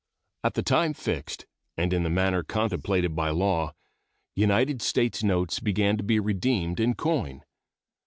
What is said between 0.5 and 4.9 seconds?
the time fixed, and in the manner contemplated by law, United